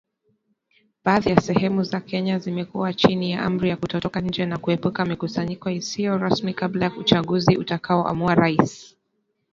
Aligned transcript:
Baadhi 1.03 1.29
ya 1.29 1.41
sehemu 1.41 1.83
za 1.83 1.99
Kenya 1.99 2.39
zimekuwa 2.39 2.93
chini 2.93 3.31
ya 3.31 3.41
amri 3.43 3.69
ya 3.69 3.77
kutotoka 3.77 4.21
nje 4.21 4.45
na 4.45 4.57
kuepuka 4.57 5.05
mikusanyiko 5.05 5.69
isiyo 5.69 6.17
rasmi 6.17 6.53
kabla 6.53 6.85
ya 6.85 6.91
uchaguzi 6.97 7.57
utakao 7.57 8.07
amua 8.07 8.35
rais. 8.35 8.95